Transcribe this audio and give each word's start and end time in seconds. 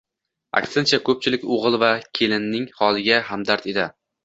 Aksincha 0.61 0.99
koʻpchilik 1.09 1.45
oʻgʻil 1.57 1.77
va 1.85 1.91
kelinning 2.21 2.67
holiga 2.83 3.23
hamdard 3.31 3.73
edi. 3.75 3.89